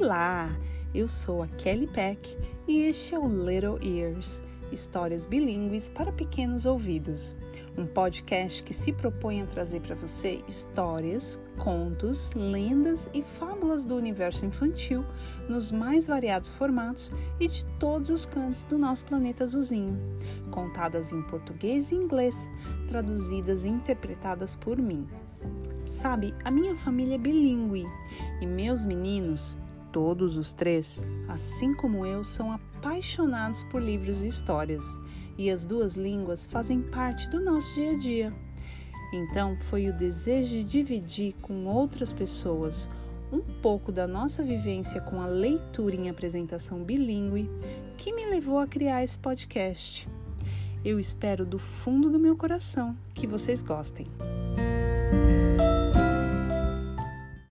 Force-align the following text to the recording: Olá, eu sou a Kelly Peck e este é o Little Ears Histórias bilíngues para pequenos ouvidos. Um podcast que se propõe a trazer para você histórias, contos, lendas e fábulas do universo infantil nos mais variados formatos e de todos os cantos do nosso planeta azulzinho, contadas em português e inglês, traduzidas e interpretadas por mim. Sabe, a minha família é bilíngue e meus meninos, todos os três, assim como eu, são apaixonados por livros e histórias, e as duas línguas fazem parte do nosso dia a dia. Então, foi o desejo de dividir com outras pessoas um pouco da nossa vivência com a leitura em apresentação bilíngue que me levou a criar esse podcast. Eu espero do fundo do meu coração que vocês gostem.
Olá, 0.00 0.56
eu 0.94 1.08
sou 1.08 1.42
a 1.42 1.48
Kelly 1.48 1.88
Peck 1.88 2.38
e 2.68 2.82
este 2.82 3.16
é 3.16 3.18
o 3.18 3.26
Little 3.26 3.80
Ears 3.82 4.40
Histórias 4.70 5.26
bilíngues 5.26 5.88
para 5.88 6.12
pequenos 6.12 6.66
ouvidos. 6.66 7.34
Um 7.76 7.84
podcast 7.84 8.62
que 8.62 8.72
se 8.72 8.92
propõe 8.92 9.42
a 9.42 9.46
trazer 9.46 9.80
para 9.80 9.96
você 9.96 10.40
histórias, 10.46 11.40
contos, 11.58 12.30
lendas 12.34 13.10
e 13.12 13.22
fábulas 13.22 13.84
do 13.84 13.96
universo 13.96 14.46
infantil 14.46 15.04
nos 15.48 15.72
mais 15.72 16.06
variados 16.06 16.50
formatos 16.50 17.10
e 17.40 17.48
de 17.48 17.64
todos 17.80 18.08
os 18.08 18.24
cantos 18.24 18.62
do 18.62 18.78
nosso 18.78 19.04
planeta 19.04 19.42
azulzinho, 19.42 19.98
contadas 20.52 21.10
em 21.10 21.22
português 21.22 21.90
e 21.90 21.96
inglês, 21.96 22.48
traduzidas 22.86 23.64
e 23.64 23.68
interpretadas 23.68 24.54
por 24.54 24.78
mim. 24.78 25.08
Sabe, 25.88 26.32
a 26.44 26.52
minha 26.52 26.76
família 26.76 27.16
é 27.16 27.18
bilíngue 27.18 27.84
e 28.40 28.46
meus 28.46 28.84
meninos, 28.84 29.58
todos 29.98 30.38
os 30.38 30.52
três, 30.52 31.02
assim 31.26 31.74
como 31.74 32.06
eu, 32.06 32.22
são 32.22 32.52
apaixonados 32.52 33.64
por 33.64 33.82
livros 33.82 34.22
e 34.22 34.28
histórias, 34.28 34.84
e 35.36 35.50
as 35.50 35.64
duas 35.64 35.96
línguas 35.96 36.46
fazem 36.46 36.80
parte 36.80 37.28
do 37.28 37.40
nosso 37.40 37.74
dia 37.74 37.90
a 37.90 37.98
dia. 37.98 38.32
Então, 39.12 39.56
foi 39.62 39.88
o 39.88 39.92
desejo 39.92 40.50
de 40.50 40.62
dividir 40.62 41.34
com 41.42 41.66
outras 41.66 42.12
pessoas 42.12 42.88
um 43.32 43.40
pouco 43.40 43.90
da 43.90 44.06
nossa 44.06 44.40
vivência 44.40 45.00
com 45.00 45.20
a 45.20 45.26
leitura 45.26 45.96
em 45.96 46.08
apresentação 46.08 46.84
bilíngue 46.84 47.50
que 47.96 48.12
me 48.12 48.24
levou 48.24 48.60
a 48.60 48.68
criar 48.68 49.02
esse 49.02 49.18
podcast. 49.18 50.08
Eu 50.84 51.00
espero 51.00 51.44
do 51.44 51.58
fundo 51.58 52.08
do 52.08 52.20
meu 52.20 52.36
coração 52.36 52.96
que 53.12 53.26
vocês 53.26 53.64
gostem. 53.64 54.06